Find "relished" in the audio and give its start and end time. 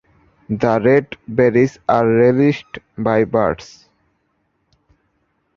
2.07-2.79